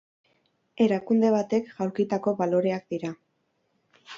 [0.85, 3.13] Erakunde batek jaulkitako baloreak dira.